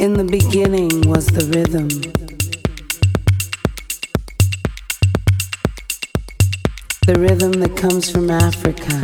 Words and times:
In 0.00 0.14
the 0.14 0.24
beginning 0.24 1.02
was 1.02 1.26
the 1.26 1.44
rhythm. 1.54 1.88
The 7.06 7.20
rhythm 7.20 7.52
that 7.60 7.76
comes 7.76 8.10
from 8.10 8.30
Africa. 8.30 9.02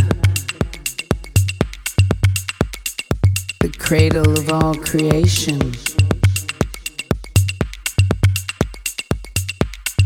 The 3.60 3.68
cradle 3.76 4.38
of 4.38 4.50
all 4.50 4.74
creation. 4.74 5.60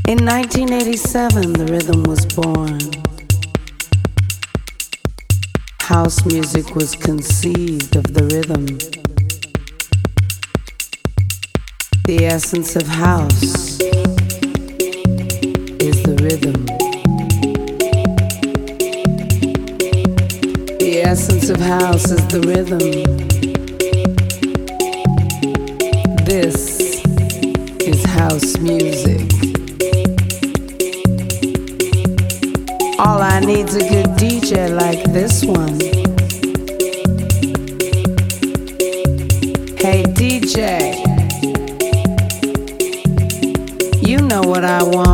In 0.08 0.26
1987, 0.26 1.52
the 1.52 1.66
rhythm 1.70 2.02
was 2.02 2.26
born. 2.26 2.80
House 5.82 6.26
music 6.26 6.74
was 6.74 6.96
conceived 6.96 7.94
of 7.94 8.12
the 8.12 8.24
rhythm. 8.24 8.99
The 12.10 12.26
essence 12.26 12.74
of 12.74 12.88
house 12.88 13.78
is 15.78 16.02
the 16.02 16.16
rhythm. 16.20 16.66
The 20.80 21.02
essence 21.04 21.50
of 21.50 21.60
house 21.60 22.10
is 22.10 22.26
the 22.26 22.40
rhythm. 22.50 22.80
This 26.24 27.00
is 27.86 28.04
house 28.06 28.58
music. 28.58 29.30
All 32.98 33.22
I 33.22 33.38
need's 33.38 33.76
a 33.76 33.88
good 33.88 34.06
DJ 34.18 34.68
like 34.74 35.04
this 35.12 35.44
one. 35.44 35.78
Hey 39.78 40.02
DJ 40.02 40.79
I 44.80 44.82
want. 44.84 45.09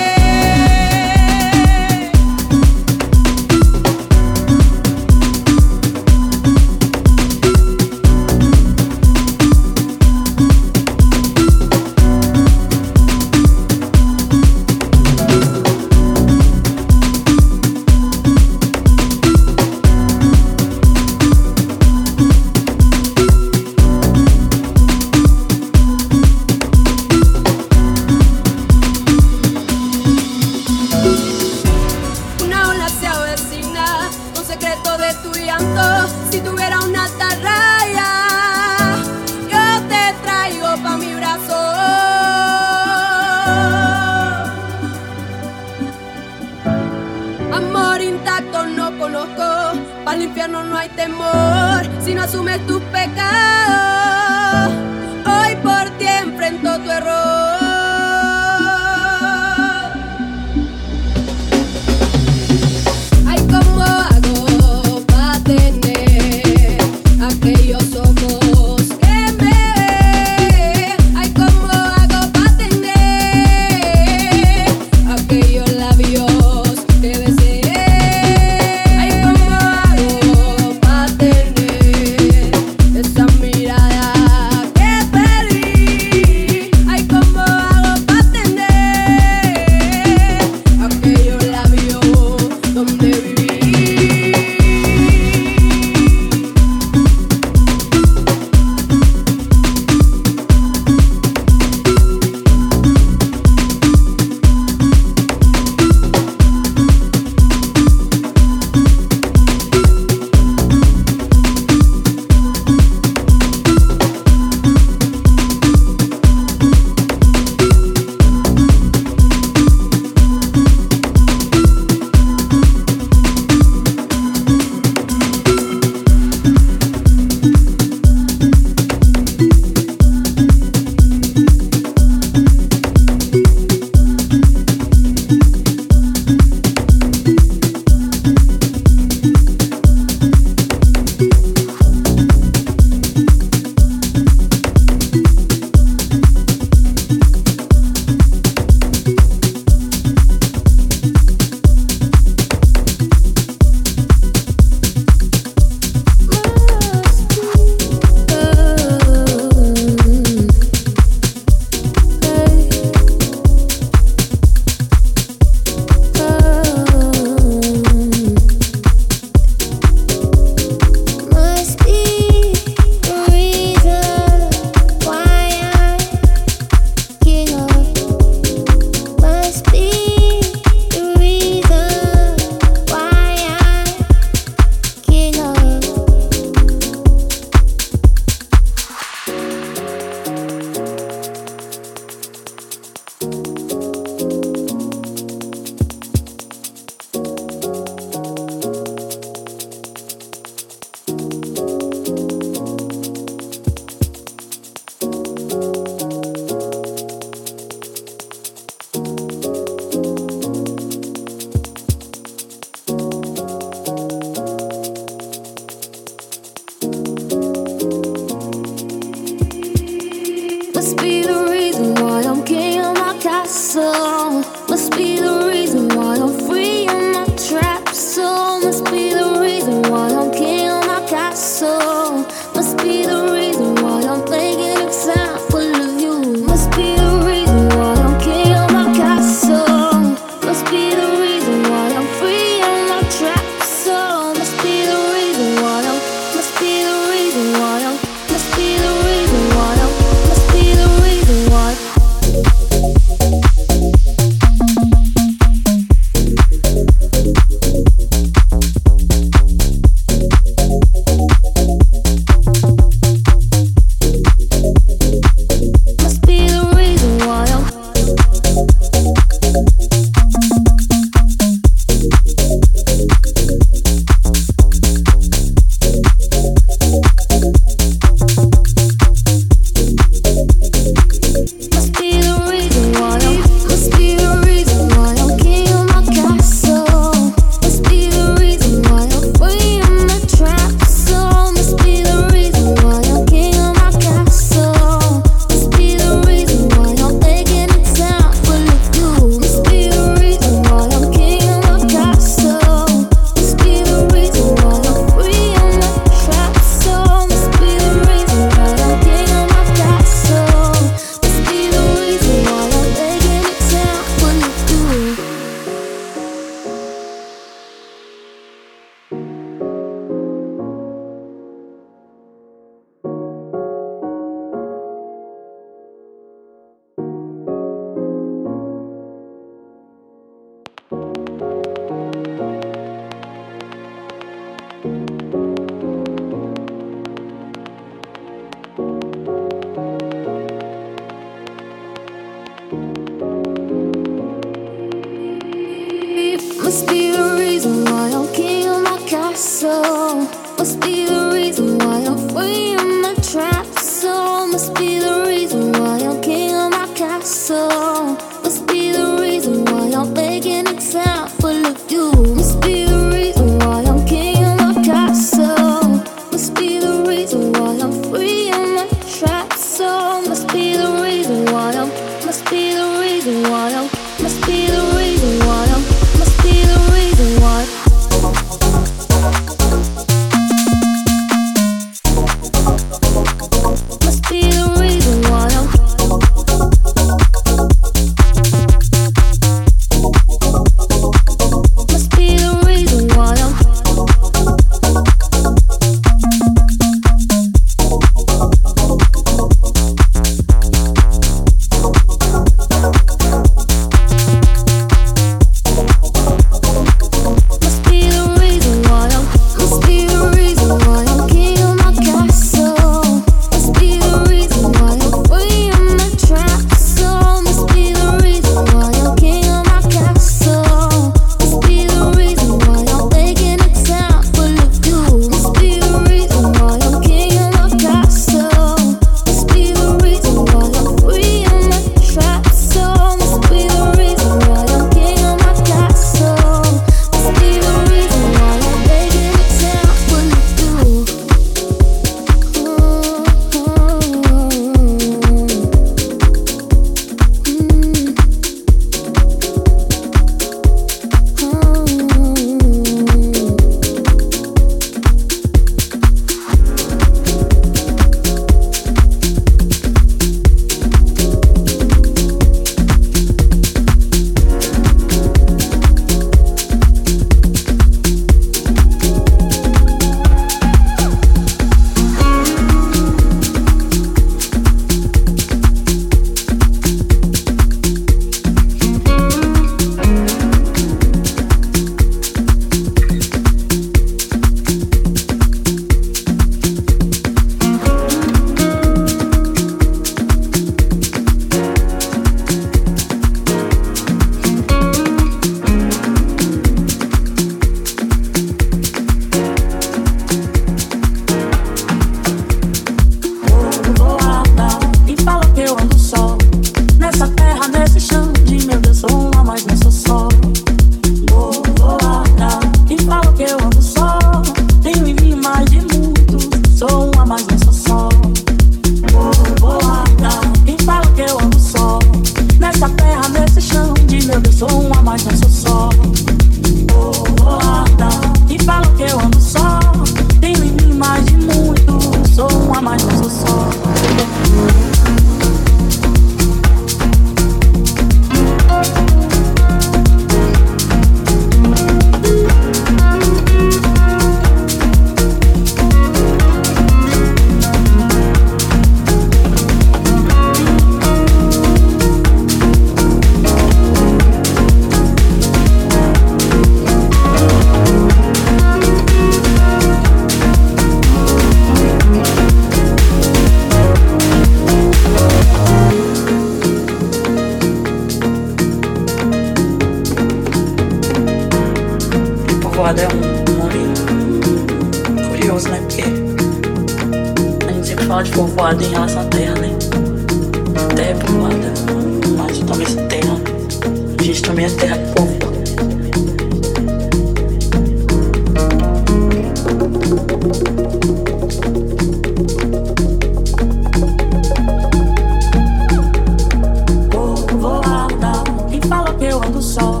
eu 599.34 599.42
ando 599.42 599.60
só. 599.60 600.00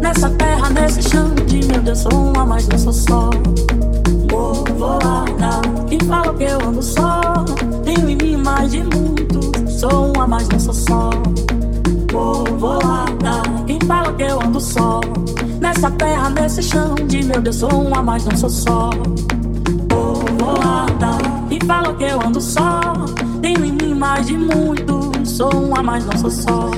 Nessa 0.00 0.30
terra, 0.30 0.70
nesse 0.70 1.02
chão 1.02 1.34
de 1.46 1.64
meu 1.66 1.80
Deus, 1.82 1.98
sou 1.98 2.12
uma, 2.12 2.44
mas 2.46 2.66
não 2.68 2.78
sou 2.78 2.92
só. 2.92 3.30
Bovolada, 4.28 5.60
que 5.88 6.02
fala 6.06 6.32
que 6.34 6.44
eu 6.44 6.58
ando 6.66 6.82
só. 6.82 7.20
Tenho 7.84 8.08
em 8.08 8.16
mim 8.16 8.36
mais 8.36 8.70
de 8.70 8.82
muito, 8.82 9.40
sou 9.70 10.12
uma, 10.12 10.26
mas 10.26 10.48
não 10.48 10.58
sou 10.58 10.74
só. 10.74 11.10
Bovolada, 12.10 13.42
quem 13.66 13.78
fala 13.86 14.12
que 14.14 14.22
eu 14.22 14.40
ando 14.42 14.60
só. 14.60 15.00
Nessa 15.60 15.90
terra, 15.90 16.30
nesse 16.30 16.62
chão 16.62 16.94
de 16.94 17.22
meu 17.24 17.40
Deus, 17.42 17.56
sou 17.56 17.70
uma, 17.70 18.02
mas 18.02 18.24
não 18.24 18.36
sou 18.36 18.48
só. 18.48 18.90
Bovolada, 19.88 21.18
quem 21.48 21.60
fala 21.66 21.92
que 21.94 22.04
eu 22.04 22.20
ando 22.22 22.40
só. 22.40 22.80
Tenho 23.42 23.64
em 23.64 23.72
mim 23.72 23.94
mais 23.94 24.26
de 24.26 24.38
muito, 24.38 25.12
sou 25.26 25.52
uma, 25.52 25.82
mas 25.82 26.06
não 26.06 26.16
sou 26.16 26.30
só. 26.30 26.70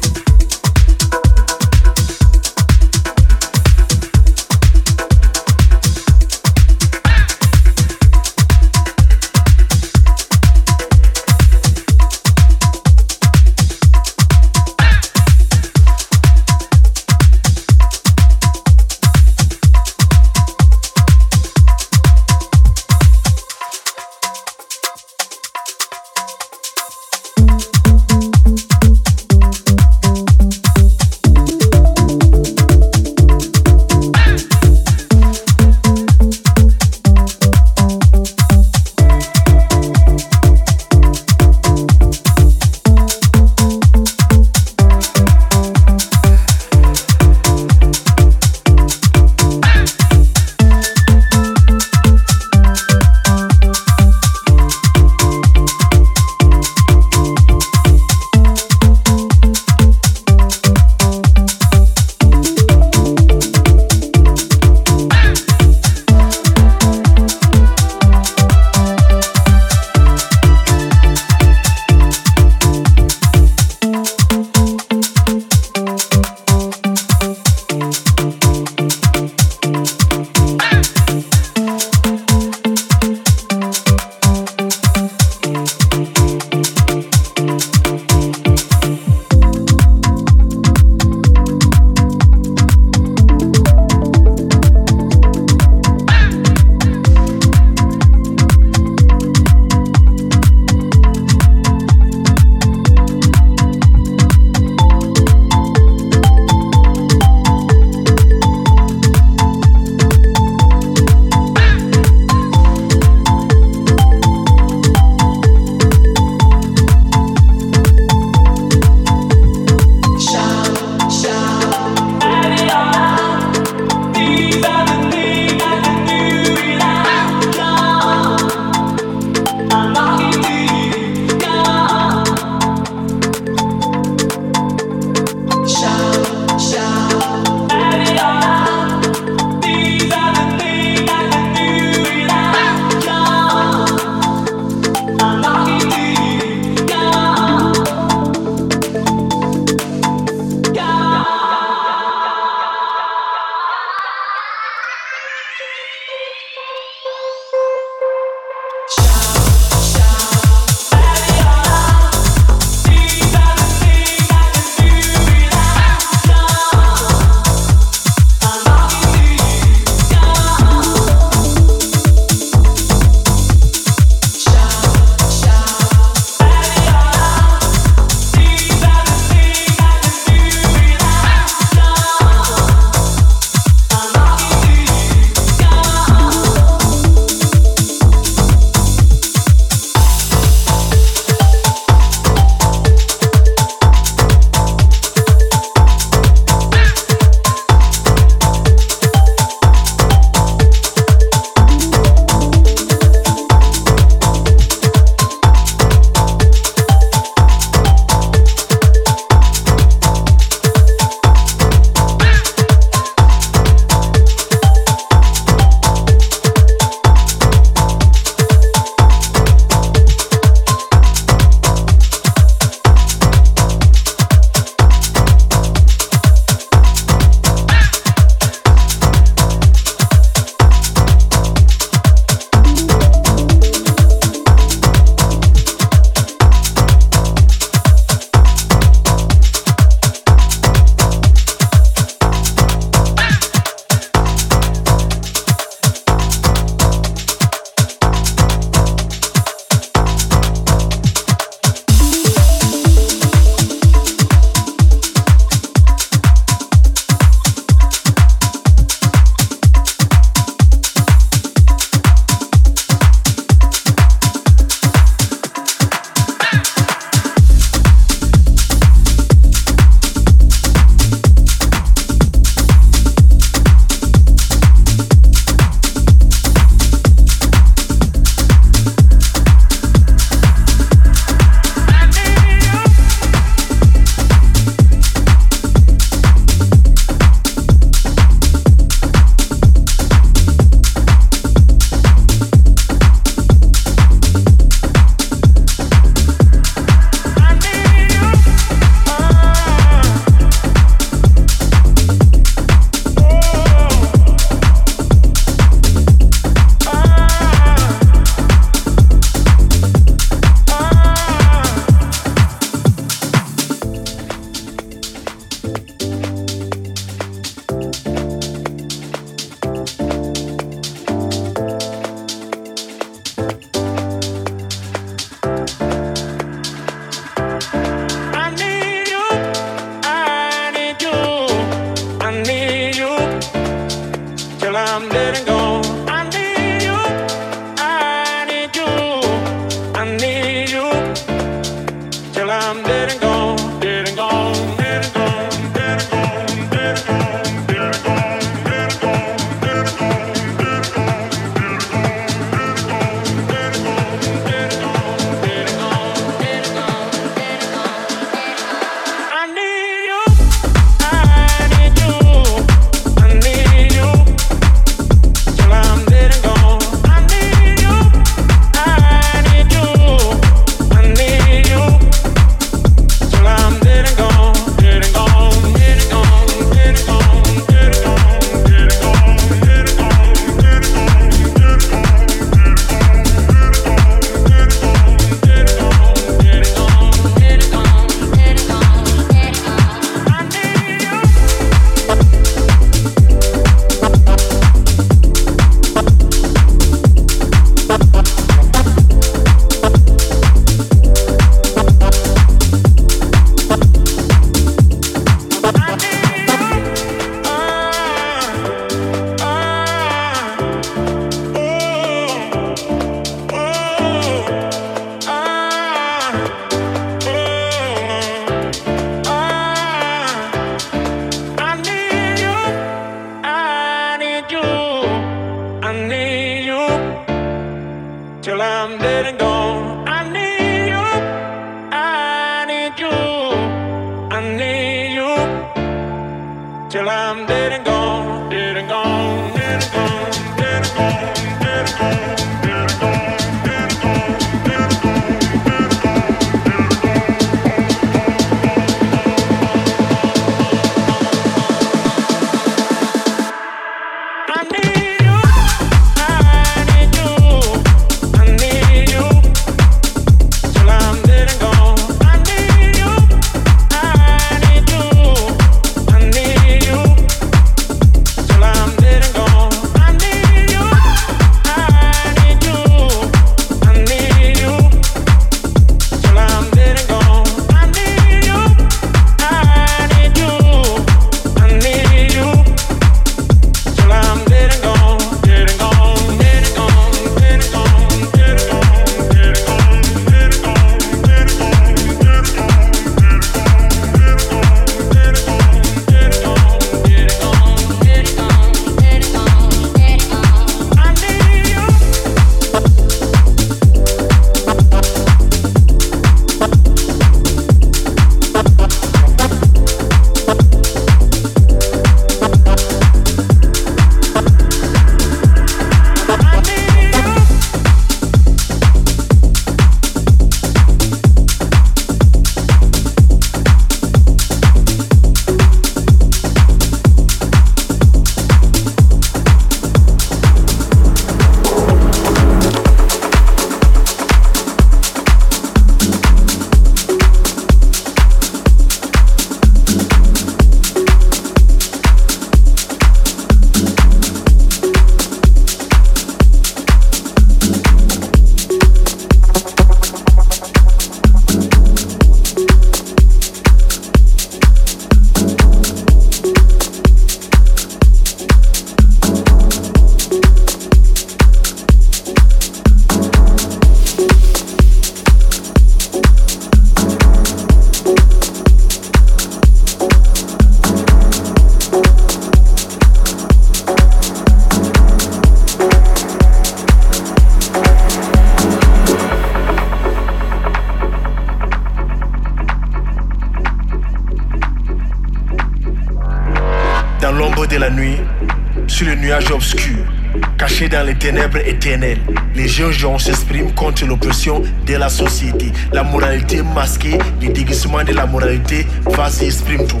Les 592.54 592.68
gens 592.68 593.18
s'expriment 593.18 593.72
contre 593.72 594.04
l'oppression 594.04 594.62
de 594.86 594.94
la 594.94 595.08
société. 595.08 595.72
La 595.90 596.02
moralité 596.02 596.62
masquée, 596.62 597.16
le 597.40 597.48
déguisement 597.48 598.04
de 598.04 598.12
la 598.12 598.26
moralité, 598.26 598.86
vas-y, 599.06 599.46
exprime-toi. 599.46 600.00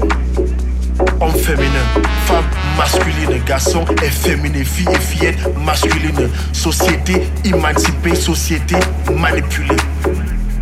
Homme 1.22 1.32
féminin, 1.32 1.86
femme 2.26 2.44
masculine, 2.76 3.42
garçon 3.46 3.86
efféminé, 4.02 4.64
fille 4.64 4.86
et 4.92 4.98
fillette 4.98 5.38
masculine. 5.64 6.28
Société 6.52 7.22
émancipée, 7.42 8.14
société 8.14 8.76
manipulée. 9.16 9.76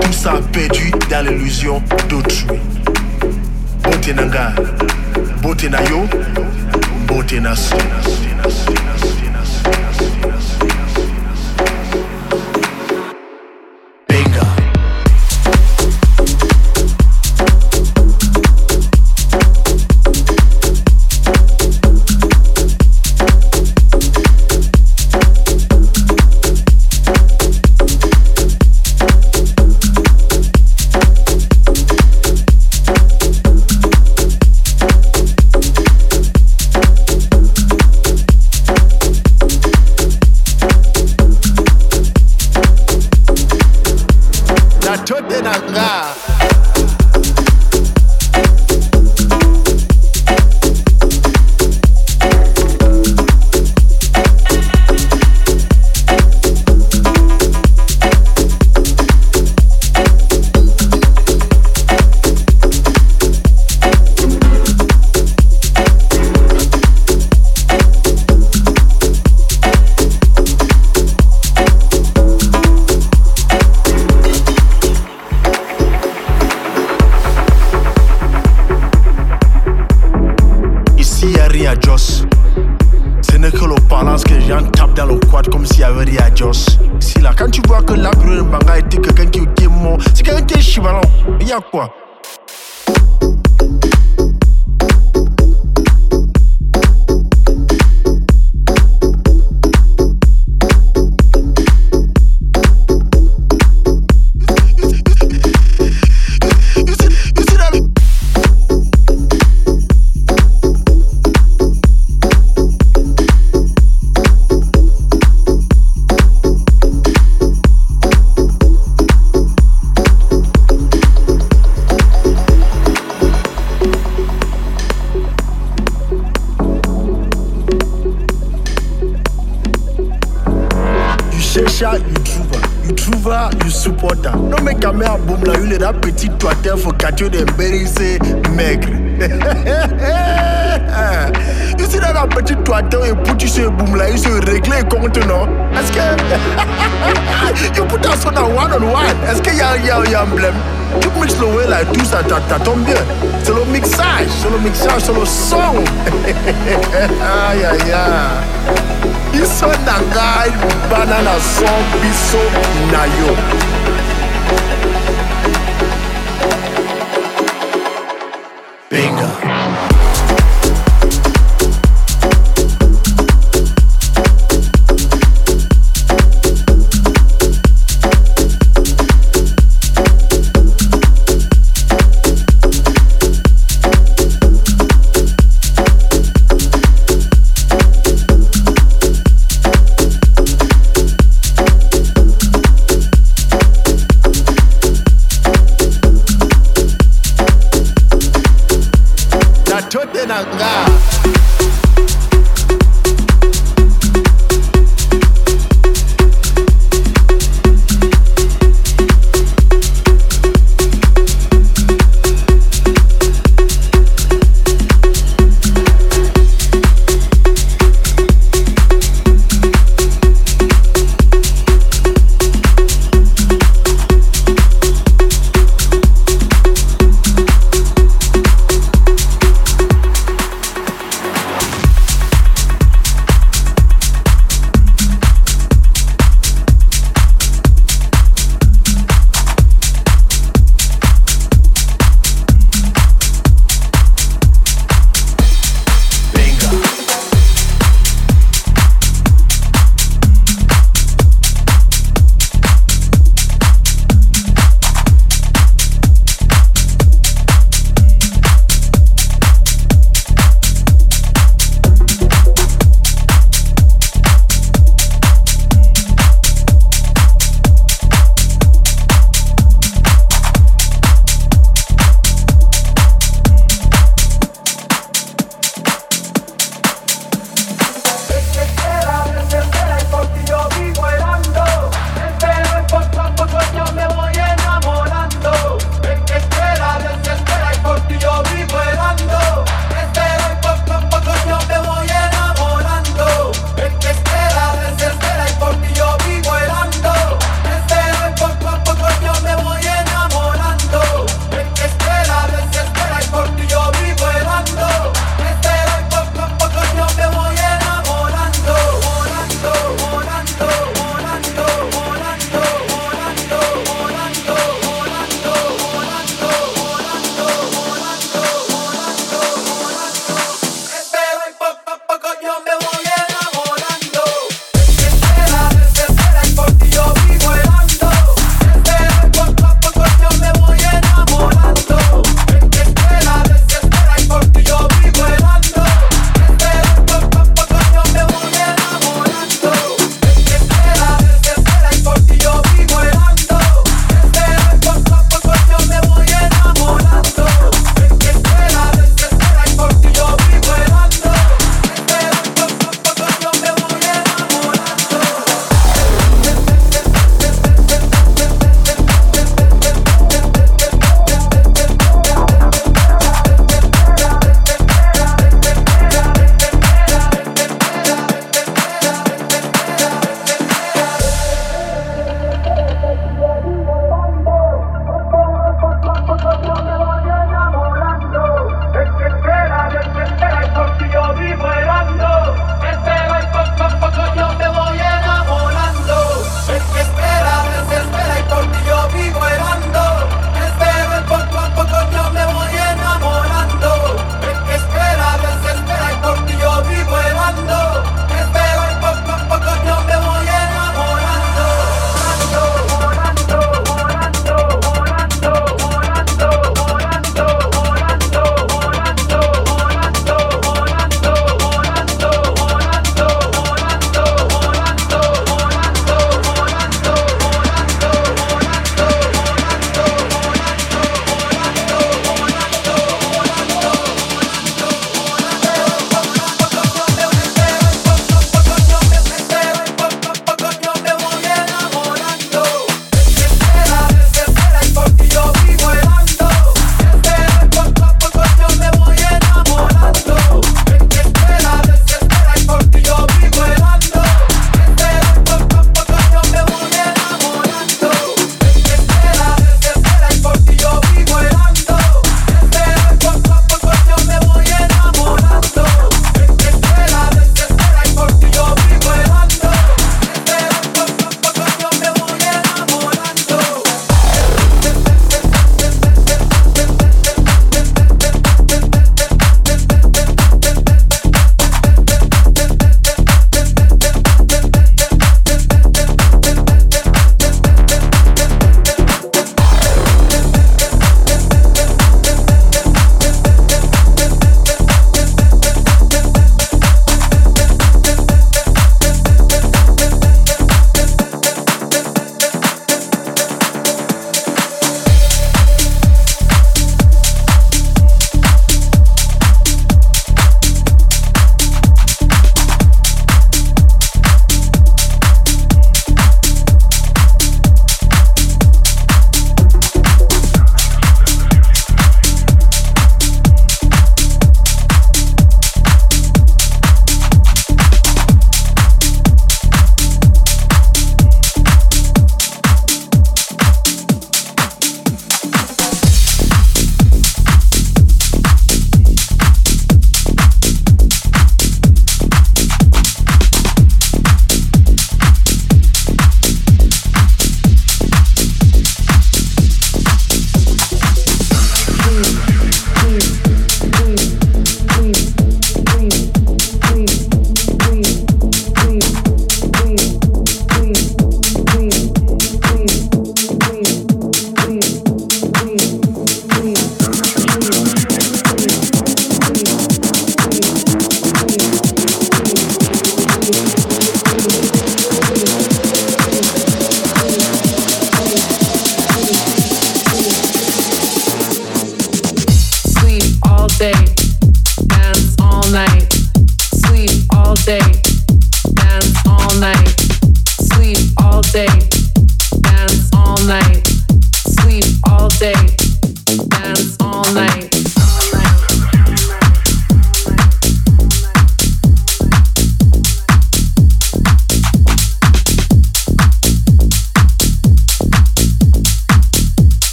Tout 0.00 0.12
ça 0.12 0.34
perdu 0.52 0.92
dans 1.10 1.26
l'illusion 1.26 1.82
d'autrui. 2.08 2.46
Beauté 3.82 4.14
nanga, 4.14 4.52
beauté 5.42 5.68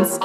dance 0.00 0.18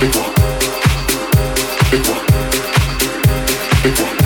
Big 0.00 0.14
one. 0.14 0.32
Big 1.90 2.06
one. 2.06 2.26
Big 3.82 4.00
one. 4.00 4.17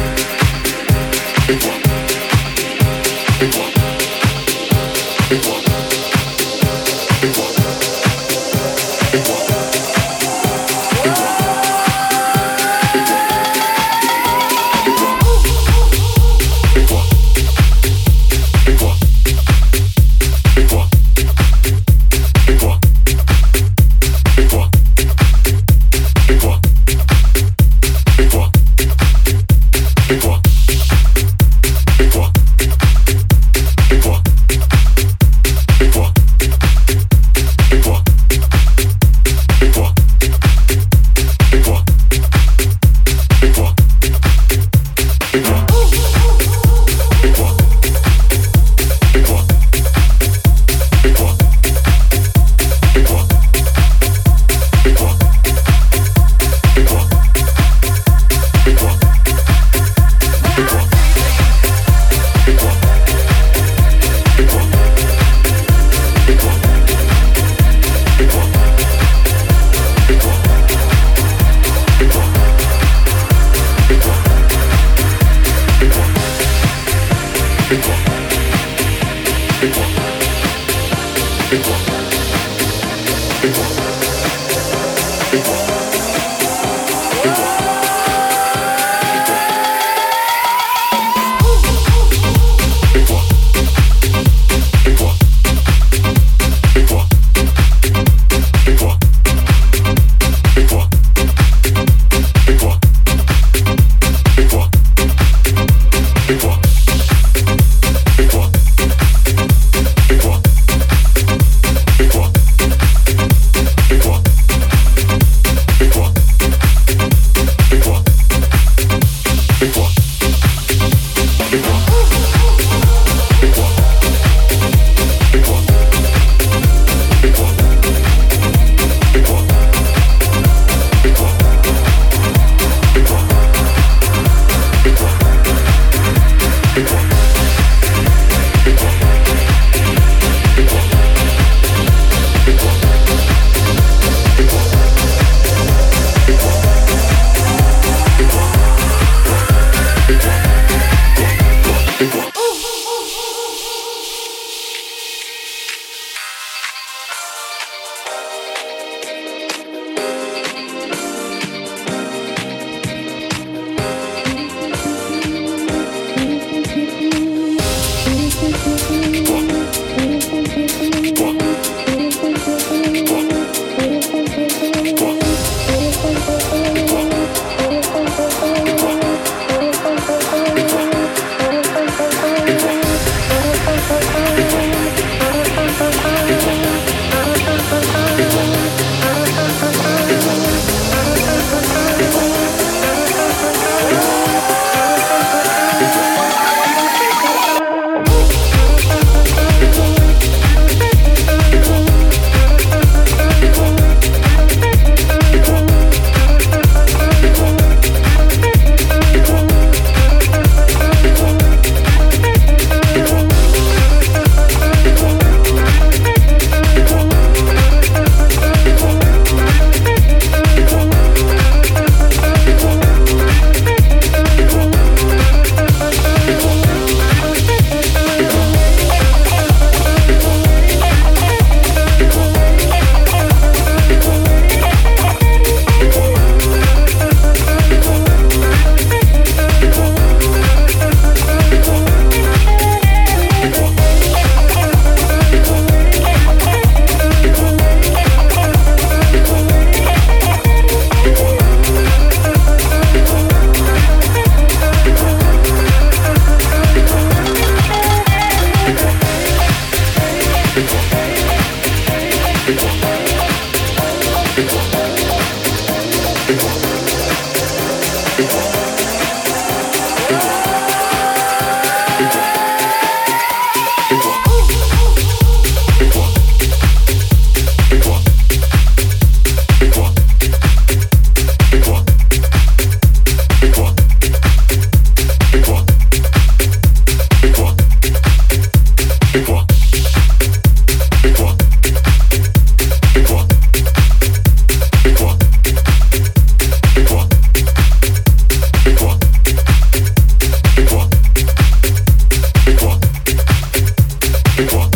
Big 304.36 304.50
one. 304.54 304.71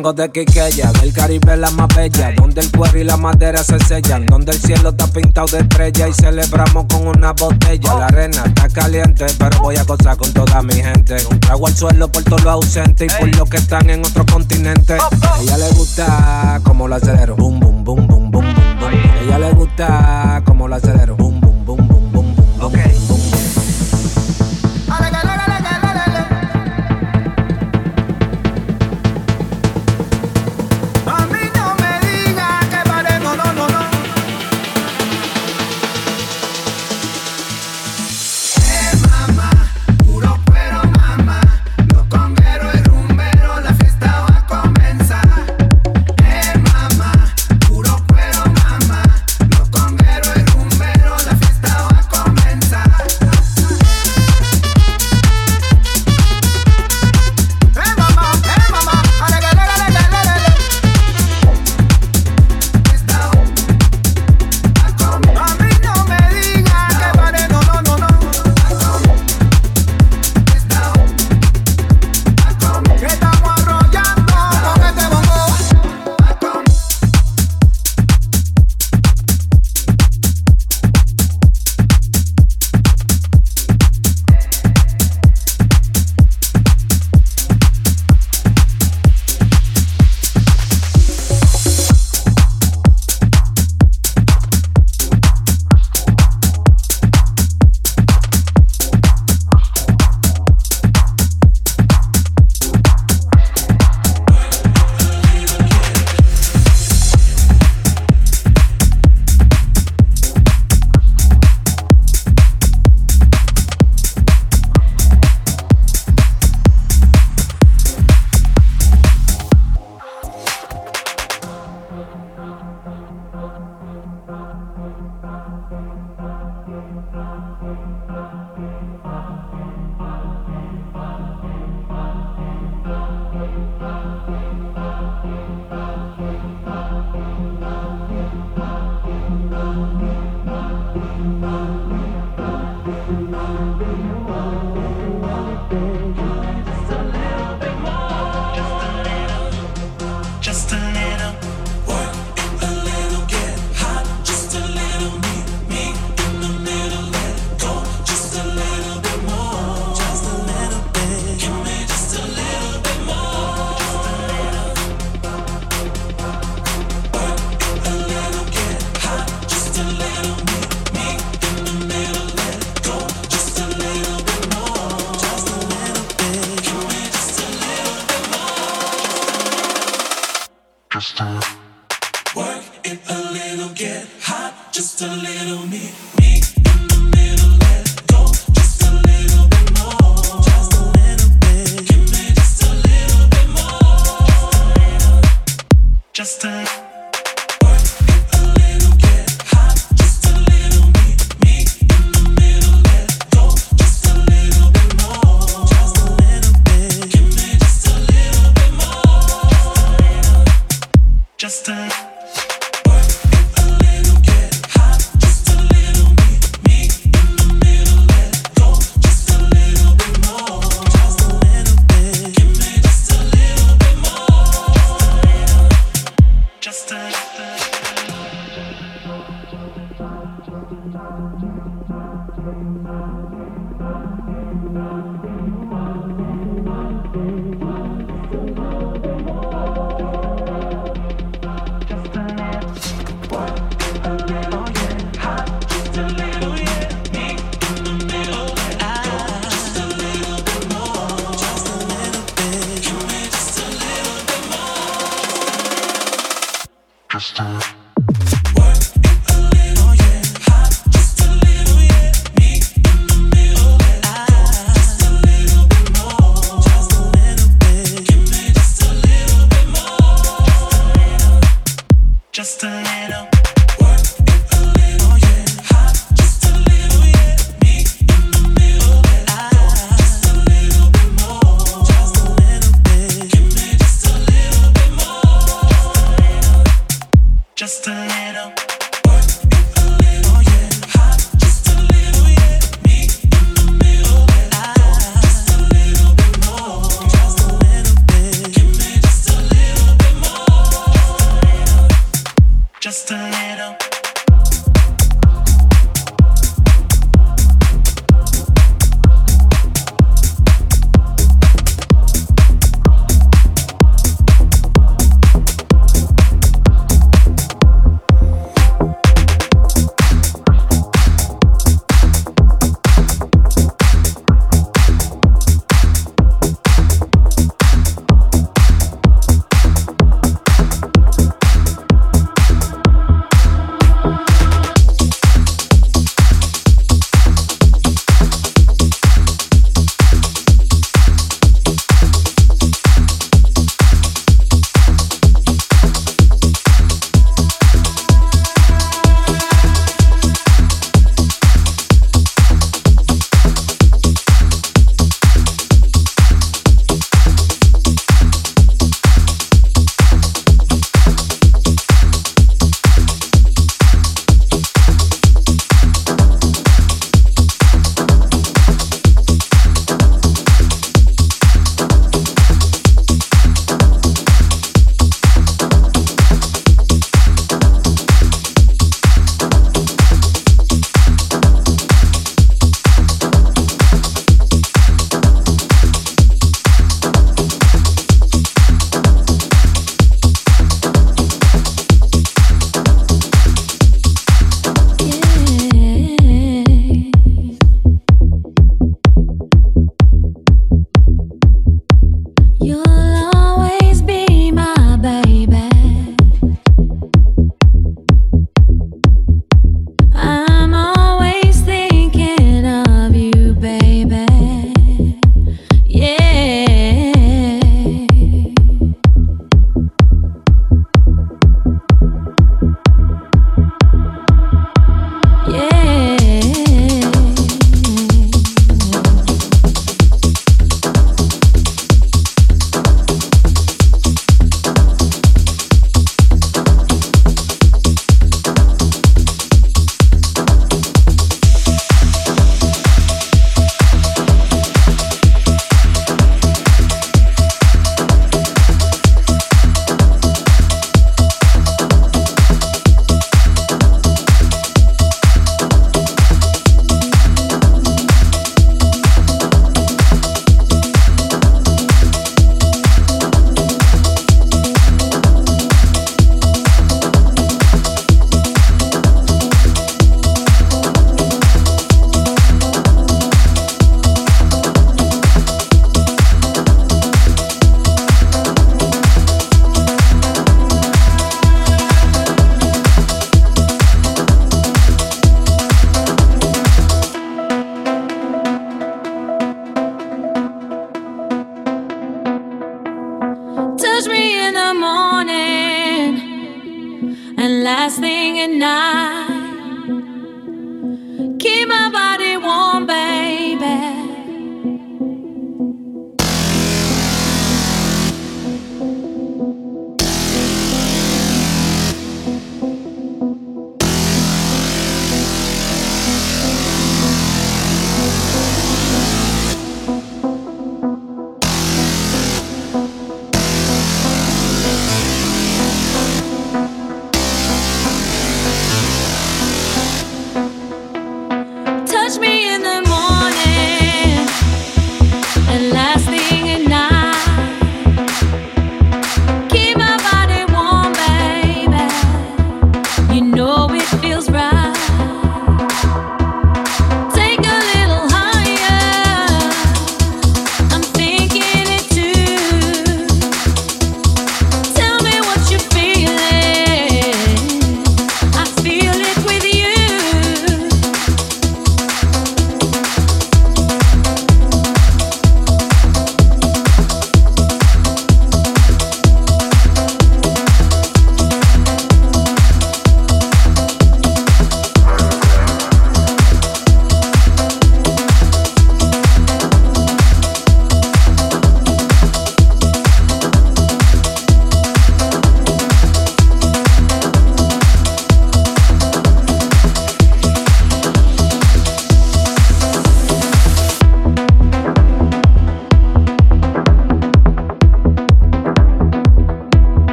vengo 0.00 0.12
de 0.14 0.30
Quiqueya, 0.30 0.92
del 0.92 1.12
Caribe 1.12 1.58
la 1.58 1.70
más 1.72 1.88
bella, 1.94 2.32
donde 2.34 2.62
el 2.62 2.72
cuero 2.72 2.98
y 2.98 3.04
la 3.04 3.18
madera 3.18 3.62
se 3.62 3.78
sellan, 3.80 4.24
donde 4.24 4.52
el 4.52 4.58
cielo 4.58 4.88
está 4.88 5.06
pintado 5.08 5.48
de 5.48 5.58
estrella 5.58 6.08
y 6.08 6.14
celebramos 6.14 6.86
con 6.86 7.06
una 7.06 7.32
botella. 7.34 7.94
La 7.98 8.06
arena 8.06 8.44
está 8.46 8.66
caliente, 8.70 9.26
pero 9.38 9.60
voy 9.60 9.76
a 9.76 9.84
gozar 9.84 10.16
con 10.16 10.32
toda 10.32 10.62
mi 10.62 10.72
gente. 10.72 11.16
Un 11.30 11.38
trago 11.38 11.66
al 11.66 11.76
suelo 11.76 12.10
por 12.10 12.22
todos 12.24 12.44
los 12.44 12.54
ausentes 12.54 13.12
y 13.12 13.20
por 13.20 13.36
los 13.36 13.50
que 13.50 13.58
están 13.58 13.90
en 13.90 14.00
otro 14.00 14.24
continente. 14.24 14.94
A 14.94 15.42
ella 15.42 15.58
le 15.58 15.68
gusta 15.72 16.60
como 16.64 16.88
lo 16.88 16.94
acelero, 16.94 17.36
boom, 17.36 17.60
boom, 17.60 17.84
boom, 17.84 18.06
boom, 18.06 18.30
boom, 18.30 18.50
boom, 18.50 18.80
boom. 18.80 18.94
A 18.94 19.22
ella 19.22 19.38
le 19.38 19.52
gusta 19.52 20.19